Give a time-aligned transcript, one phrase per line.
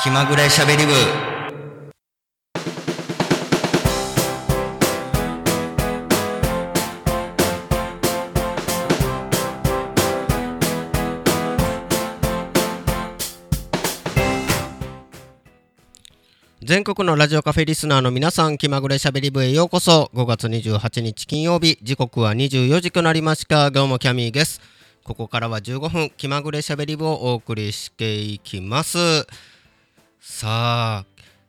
[0.00, 0.92] 気まぐれしゃべり部。
[16.62, 20.12] 全国のラジオカフェリスナーの皆さん気まぐれしゃべり部へようこそ。
[20.14, 23.72] 5月28日金曜日時刻は24時となりました。
[23.72, 24.60] どうもキャミーです。
[25.02, 29.26] ここからは15分気まぐれしゃべり部をお送りしていきます。
[30.20, 31.04] さあ、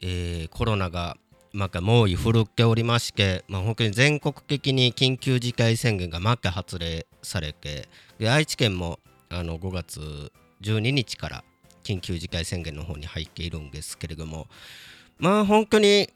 [0.00, 1.16] えーコロナが
[1.52, 7.88] また猛威振るっておりまして、まあ、本当に全国的に緊急事態宣言がまた発令されて
[8.18, 11.44] で愛知県もあの5月12日から
[11.84, 14.46] 緊急事態宣言の方に入っているんですけれども
[15.18, 16.08] まあ本当に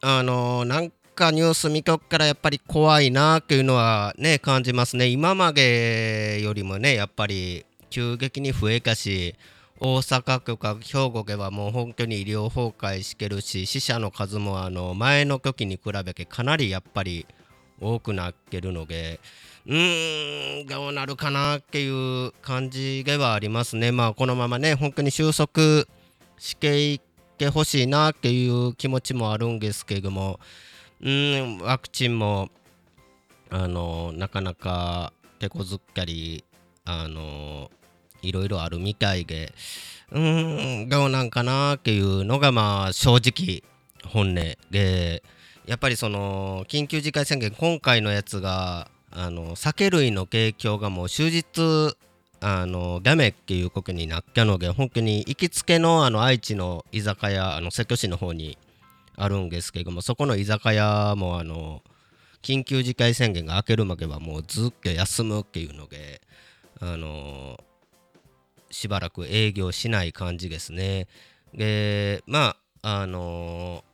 [0.00, 5.08] あのなんかニュース見とくからやっぱり怖いなっていうのはね感じますね。
[5.08, 9.34] 今までよりもねやっぱり急激に増えたし
[9.82, 17.26] 大阪とか兵庫ではもう本当に医療崩壊してるし死者の数もあの前の時に比べてかなりやっぱり
[17.80, 19.20] 多くなってるので
[19.66, 23.90] うーんどうなるかなっていう感じではありますね。
[23.90, 25.86] まあこのままね本当に収束
[26.38, 27.00] していっ
[27.38, 30.40] てほしいなっていう気持ちもあるんですけれども
[31.00, 32.50] うんワクチンも
[33.48, 36.44] あのなかなか手こずったり
[36.84, 37.70] あの
[38.22, 39.52] いろいろあるみたいで
[40.10, 43.62] うーんどうなんかなっていうのがまあ正直
[44.04, 44.34] 本音
[44.70, 45.22] で
[45.66, 51.96] やっぱりその緊急事態宣言今回のやつがあの酒類の提供がもう終日
[52.40, 58.56] あのダメっていうことになったので本当に行きつけのあの愛知の居酒屋あの瀬戸市の方に
[59.16, 61.82] あるんですけどもそこの居酒屋もあの
[62.42, 66.22] 緊急事態宣言が明けるまではもうずっと休むっていうので
[66.80, 67.58] あの
[68.70, 71.08] しばらく営業しない感じですね。
[71.54, 73.84] でまああの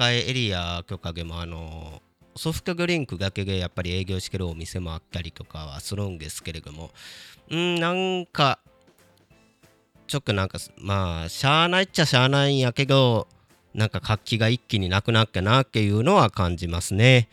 [0.00, 2.02] 栄エリアとかでもあの
[2.36, 6.90] ソフトドリンクだけでやっぱり営業してるお店もあったりとかはするんですけれども
[7.50, 8.60] うんなんか
[10.06, 13.26] ちょっとなんかまあしゃあないっちゃしゃあないんやけど
[13.74, 17.28] なんか活気が一気になくなったなっていうのは感じますね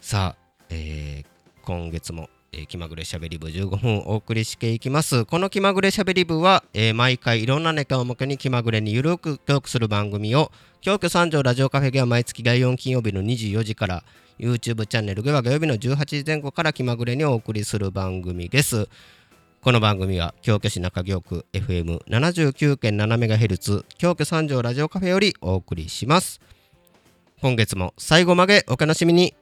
[0.00, 1.32] さあ、えー
[1.64, 5.24] 今月も、え気まぐれしゃべり部15分お送りしていきます。
[5.24, 10.52] この気まぐれしゃべり部は、えー毎回いろんなネタをもとに気まぐれにゆるくトークする番組を
[10.82, 14.04] 京都三条ラジオカフェでは毎月第4金曜日の24時から
[14.38, 18.88] YouTube チャンネルでは土曜日の18時前後から気まぐれにお送りする番組です。
[19.62, 26.40] この番組は京都市中京区 FM79.7MHz 京都三条ラジオカフェよりお送りします。
[27.40, 29.34] 今月も最後までお楽しみに。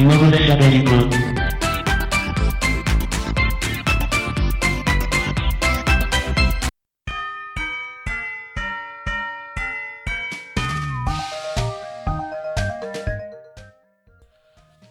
[0.00, 0.90] 気まぐれしゃべり部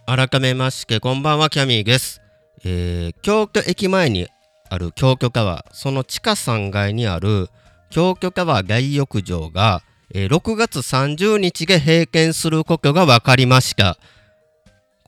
[0.05, 2.21] 改めましてこんばんはキャミーです、
[2.63, 4.27] えー京都駅前に
[4.69, 7.49] ある京都タワーその地下3階にある
[7.89, 9.81] 京都タワー大浴場が、
[10.13, 13.97] えー6月30日で閉店することが分かりました。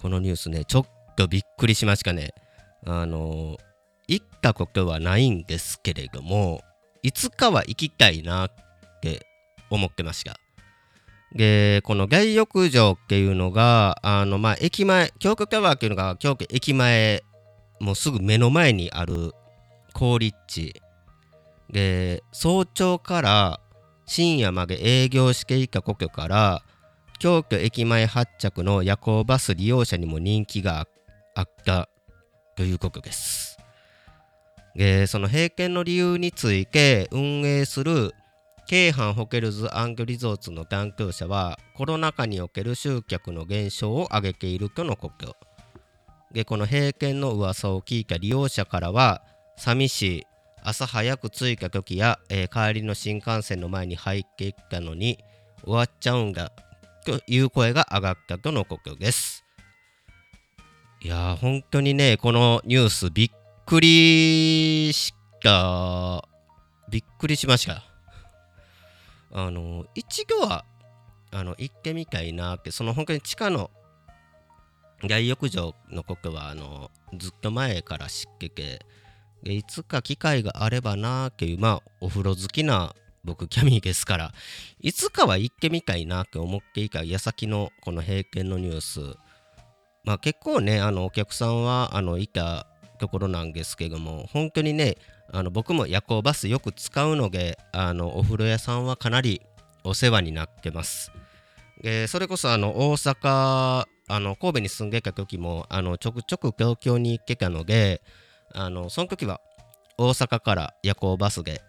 [0.01, 0.85] このニュースねちょっ
[1.15, 2.33] とびっくりしましたね。
[2.85, 3.57] あの
[4.07, 6.61] 行ったことはないんですけれども
[7.03, 8.51] いつかは行きたいなっ
[9.01, 9.27] て
[9.69, 10.37] 思ってました。
[11.33, 17.23] でこの大浴場っていうのがあのまあ駅前京都タワーっていうのが京都駅前
[17.79, 19.33] もうすぐ目の前にある
[19.93, 20.81] 好立地。
[21.69, 23.59] で早朝から
[24.05, 26.63] 深夜まで営業していたことから
[27.21, 30.87] 京都駅前発着の夜行バス利用者にも人気が
[31.35, 31.87] あった
[32.55, 33.59] ということです。
[34.75, 38.15] でその閉店の理由について運営する
[38.65, 45.35] 京阪ホテルズアングリゾーツの担当者はコロナ禍における集客の減少を挙げているとのこと
[46.31, 49.21] でこの閉店の噂を聞いた利用者からは
[49.57, 50.23] 寂しい
[50.63, 55.19] 朝早く着いた時や、えー帰りの新幹線の前に入っていったのに
[55.63, 56.51] 終わっちゃうんだ。
[57.05, 59.43] という声が上がったとのことです。
[61.01, 63.31] いやー本当にねこのニュースびっ
[63.65, 66.27] くりした
[66.89, 67.83] びっくりしました。
[69.33, 70.65] あの一度は
[71.31, 73.71] あの行ってみたいなってその本当に地下の
[75.07, 78.85] 大浴場のことはあのずっと前から知ってて
[79.41, 84.33] でいつか機会があればなっていうまあお風呂好きな僕キャミーですから
[84.79, 89.17] いつかは行ってみたいなって思っていた矢先のこの閉店のニュース
[90.03, 92.67] まあ結構ねあのお客さんはあのいた
[92.99, 94.97] ところなんですけども本当にね
[95.33, 99.41] あの僕も夜行バスよく使うのであのお風呂屋さんはかなり
[99.83, 101.11] お世話になってます。
[101.81, 108.01] でそれこそあの大阪あの神戸に住んでた時もあのちょくちょく東京に行ってたので
[108.53, 109.39] あのその時は
[109.97, 111.61] 大阪から夜行バスで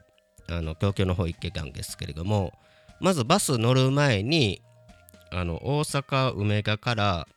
[0.49, 2.53] あの東京の方行ってたんですけれども
[3.01, 4.63] まずバス乗る前に
[5.31, 7.29] あの大阪梅田から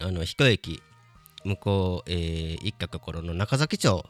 [0.00, 0.82] あの一駅
[1.44, 4.04] 向こう、えー行ったところの中崎町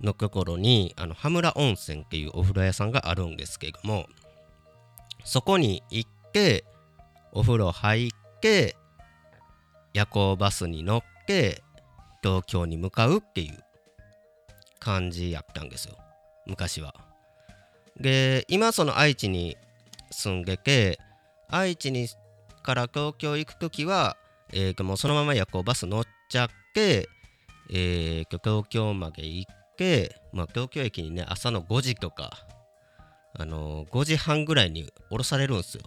[0.00, 4.06] のところにあの羽村温泉っていうお風呂屋さんがあるんですけれども
[5.24, 6.64] そこに行って
[7.32, 8.10] お風呂入っ
[8.40, 8.76] て
[9.92, 11.62] 夜行バスに乗って
[12.22, 13.58] 東京に向かうっていう
[14.78, 15.96] 感じやったんですよ。
[16.46, 16.94] 昔は。
[18.00, 19.56] で今その愛知に
[20.10, 20.98] 住んでて
[21.48, 22.08] 愛知に
[22.62, 24.16] から東京行く時は、
[24.52, 27.08] えーもうそのまま夜行バス乗っちゃって、
[27.70, 32.32] えー東京まで行って、まあ、東京駅にね朝の5時とか、
[33.34, 35.82] あのー5時半ぐらいに降ろされるんですよ。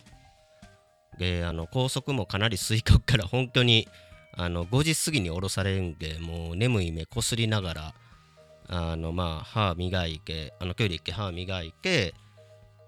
[1.17, 3.87] であの高速もかなり吸い込むから本当に
[4.37, 7.93] あの5時過ぎに降ろされるんでもう眠い目こすりながら
[8.67, 12.13] あのまあ歯磨いてあの距離行って歯磨いて、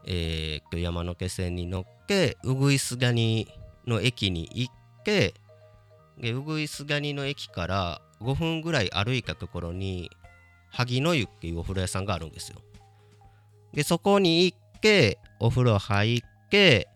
[0.05, 3.47] えーと山手線に乗ってうぐいす谷
[3.85, 5.33] の駅に行って
[6.19, 10.09] でうぐいす谷の駅から5分ぐらい歩いたところに
[10.69, 12.61] 萩の湯っていうお風呂屋さんがあるんですよ。
[13.73, 16.87] でそこに行ってお風呂入って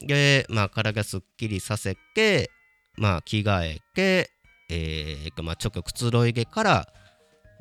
[0.00, 2.50] でまあ体すっきりさせて
[2.96, 4.30] まあ着替えて
[4.70, 6.88] えーまあちょっとくつろいでから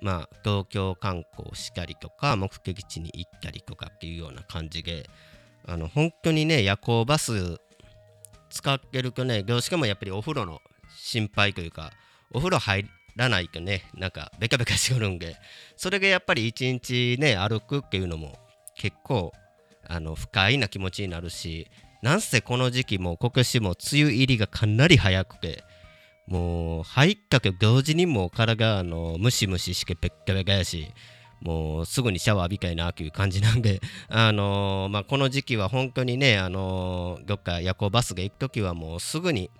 [0.03, 5.09] まあ東京観光したりとか目的地に行ったりとかっていうような感じで
[5.65, 7.57] あの本当にね夜行バス
[8.49, 10.61] 使ってるとねどうしてもやっぱりお風呂の
[10.95, 11.91] 心配というか
[12.33, 12.85] お風呂入
[13.15, 15.37] らないとねなんかベカベカしよるんで
[15.77, 18.37] それがやっぱり一日ね歩くっていうのも
[18.75, 19.31] 結構
[19.87, 21.67] あの不快な気持ちになるし
[22.01, 25.63] なんせこの時期も今年も梅雨入りがかなり早くて
[26.27, 30.93] もう入ったけど同時にもう体があのムシムシしてペッカペカやし
[31.43, 39.51] もうすぐにシャワー浴びたいなという感じなんで、 あのーまあ、この時期は本当にね、あのーどっか夜行バスが行く時はもうすぐに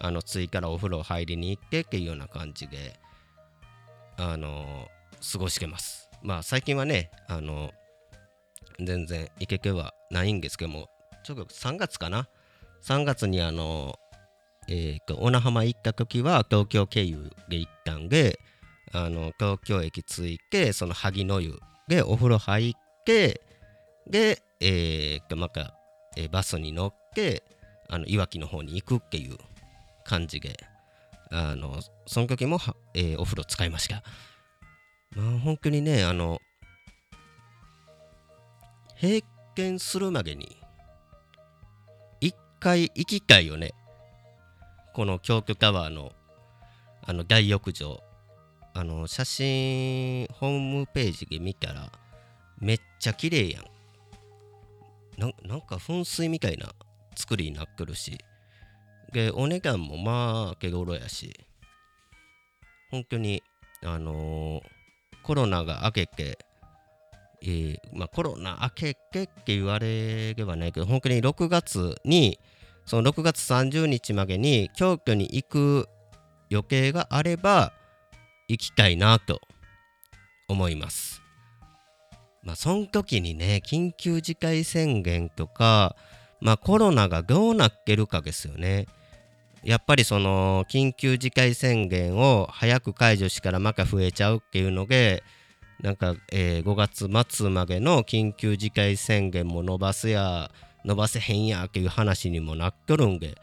[0.00, 2.98] あの次からお風呂入りに行ってっていうような感じで、
[4.16, 6.10] あのー過ごしてます。
[6.20, 7.70] まあ最近はね、あの
[8.80, 10.90] 全然行けてはないんですけども、
[11.22, 12.28] ちょっと3月かな
[12.82, 13.96] ?3 月にあの
[14.68, 18.38] えーと小名浜行った時は東京経由で行ったんで、
[18.92, 22.72] あの東京駅着いてその萩の湯でお風呂入っ
[23.04, 23.40] て
[24.06, 25.74] で、えーとまた、
[26.16, 27.42] えーバスに乗って
[27.88, 29.36] あのいわきの方に行くっていう
[30.04, 30.56] 感じで
[31.30, 34.02] あのその時もは、えーお風呂使いました。
[35.16, 36.40] まあ本当にねあの
[39.00, 39.20] 閉
[39.54, 40.56] 店するまでに
[42.20, 43.72] 一回行きたいよね。
[44.92, 46.12] この京都タワーの
[47.04, 48.02] あの大浴場。
[48.74, 51.92] あの写真ホームページで見たら
[52.58, 53.64] めっちゃ綺麗やん。
[55.18, 56.70] なんか噴水みたいな
[57.14, 58.18] 作りになってるし。
[59.12, 61.34] でお値段もまあ手頃やし。
[62.90, 63.42] 本当に
[63.84, 64.82] あのー
[65.22, 66.38] コロナが明けて、
[67.42, 72.38] えーまあ、コロナ明けてって言われればないけど本当に6月に
[72.84, 75.88] その6月30日までに京都に行く
[76.50, 77.72] 予定があれば
[78.48, 79.40] 行きたいなと
[80.48, 81.22] 思います。
[82.42, 85.96] まあその時にね緊急事態宣言とか、
[86.40, 88.86] まあ、コロナがどうなってるかですよね。
[89.62, 95.22] やっぱりその緊急事態宣言を早く解除しからまた増えちゃうっていうので
[95.80, 96.74] なんか、えー5
[97.08, 100.50] 月末までの緊急事態宣言も伸ばすや
[100.84, 103.36] 伸ばせへんやっていう話にもなっとるんで。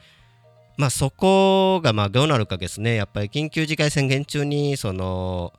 [0.77, 2.95] まあそこがまあどうなるかですね。
[2.95, 5.51] やっぱり緊急事態宣言中にその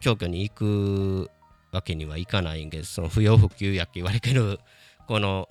[0.00, 1.30] 京都に行く
[1.72, 4.60] わけにはいかないんでその不要不急やって言われてる
[5.08, 5.48] この、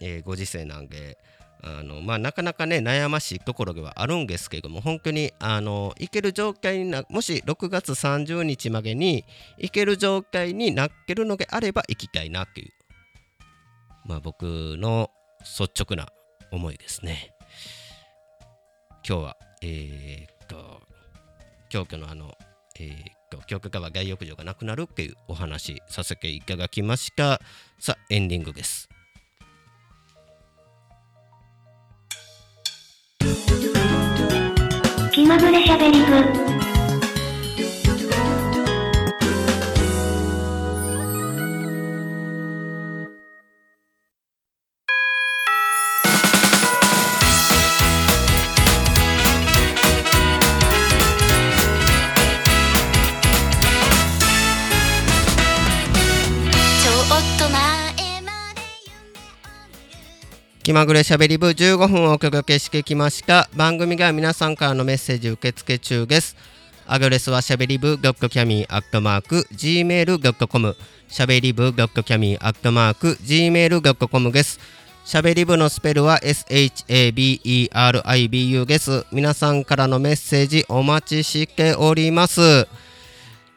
[0.00, 1.16] えーご時世なんで。
[1.62, 9.26] あのまあなかなかね悩ましいところではあるんですけども本当にあの行ける状態になもし6月30日までに
[9.58, 12.72] 行ける状態になってるのであれば行きたいなっていう
[14.10, 14.42] まあ僕
[14.76, 15.08] の
[15.40, 16.08] 率直な
[16.50, 17.32] 思いですね。
[19.08, 20.82] 今日はえーっと
[21.68, 22.34] 京都のあの、
[22.80, 22.92] えー
[23.32, 27.40] 今日教科は外浴場がなくなるっていうお話させていただきました。
[27.78, 28.88] さあエンディングです。
[35.12, 36.49] 気まぐれしゃべり部。
[60.62, 63.48] 気まぐれしゃべり部15分をお届けしてきました。
[63.56, 66.36] 番組が皆さんからのメッセージ受付中です。
[66.86, 70.76] アドレスはしゃべり部ドットキャミーアットマーク gmail.com
[71.08, 74.60] しゃべり部ドットキャミーアットマーク gmail.com です。
[75.02, 77.64] しゃべり部のスペルは SHABERIBU
[78.66, 79.06] です。
[79.12, 82.68] 皆さんからのメッセージお待ちしております。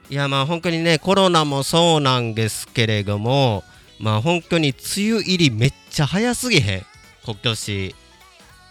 [0.10, 3.66] いやまあ本当にねコロナもそうなんですけれども
[4.00, 4.78] まあ本当に梅
[5.12, 6.86] 雨入りめっちゃ早すぎへん。
[7.26, 7.96] 今年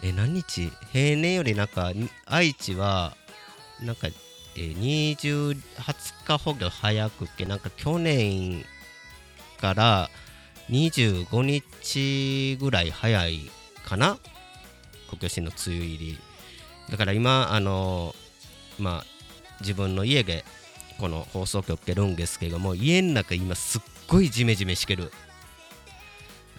[0.03, 0.71] え何日？
[0.93, 1.93] 平年よりなんか
[2.27, 3.17] 愛知は
[3.81, 4.09] なんか
[4.57, 8.65] え20 20日ほど早くってなんか去年
[9.61, 10.11] から
[10.69, 13.51] 25日ぐらい早い
[13.87, 14.19] かな？
[15.09, 16.19] 今年の梅雨入り。
[16.91, 18.15] だから今あの
[18.79, 19.05] まあ
[19.61, 20.45] 自分の家で
[20.99, 25.11] この放送局ってるんですけども家の中今すっごいジメジメしてる。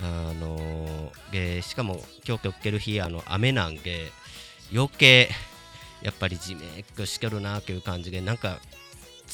[0.03, 4.11] あのーでしかも今日今日ける日あの雨なんで
[4.71, 5.29] 余計
[6.03, 8.59] やっぱりジメっとしてるなという感じでなんか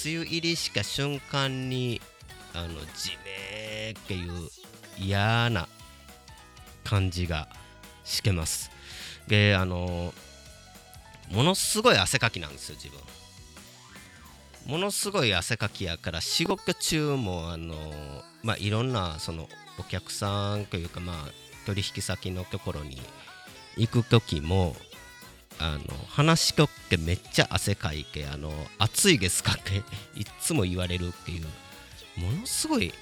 [0.05, 1.99] 梅雨入りした瞬間に
[2.53, 4.49] あのジメっていう
[4.97, 5.67] 嫌な
[6.83, 7.49] 感じが
[8.03, 8.71] してます。
[9.27, 10.13] であの
[11.31, 12.99] ものすごい汗かきなんですよ自分。
[14.65, 17.75] ものすごい汗かきやから仕事中もあの
[18.43, 19.47] まあいろんなその
[19.79, 21.15] お客さんというかまあ
[21.65, 22.99] 取引先のところに
[23.77, 24.75] 行く時も
[25.59, 29.83] あの話しかけめっちゃ汗かいてあの暑いですかって
[30.19, 31.45] いつも言われるっていう
[32.19, 32.93] ものすごい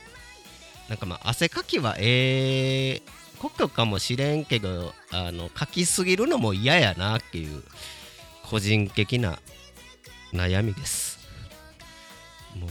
[0.90, 3.02] なんかまあ汗かきはええ
[3.40, 7.64] ことかもしれんけどあのかきすぎるのも嫌やなっていう
[8.44, 9.40] 個人的な
[10.34, 11.20] 悩みです。
[12.56, 12.70] もう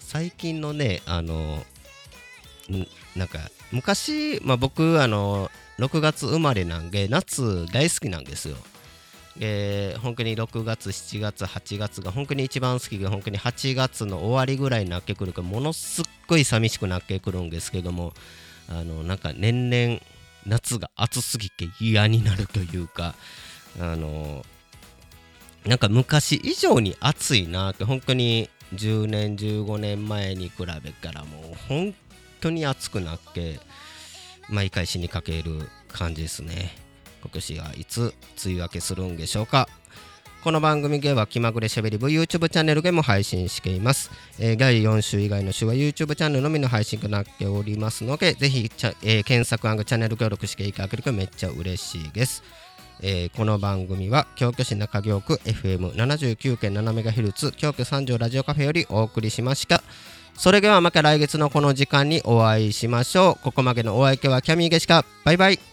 [0.00, 1.64] 最近のねあの
[3.16, 3.38] なんか
[3.70, 8.56] 昔、まあ、僕あの6月生まれなんで夏大好きなんですよ。
[9.36, 18.12] で本当に6月7月8月が本当に一番好きで本当に8月の終わりぐらいになってくるからものすっごい寂しくなってくるんですけども
[18.68, 20.00] あのなんか年々
[20.46, 23.14] 夏が暑すぎて嫌になるというか
[23.80, 24.44] あの
[25.64, 31.94] なんか昔以上に暑いなって本当に10年15年前に比べたらもう本
[32.42, 33.60] 当に暑くなって
[34.48, 36.72] 毎回死にかける感じですね。
[37.22, 39.68] 今年はいつ梅雨明けするんでしょうか。
[40.42, 48.68] この番組では気まぐれしゃべり部 YouTube チャンネルでも配信しています、えー第4週以外の週は YouTube チャンネルのみの配信となっておりますのでぜひ、
[49.04, 52.42] えー検索チャンネル登録していただけるとめっちゃ嬉しいです。
[53.02, 59.82] えーこの番組は京都市中京区 FM79.7MHz 京都三条ラジオカフェよりお送りしました。
[60.34, 63.44] それではまた来月のこの時間にお会いしましょう。
[63.44, 65.71] ここまでのお相手はキャミーゲシカバイバイ。